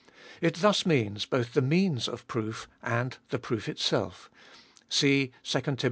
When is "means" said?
0.83-1.25, 1.61-2.07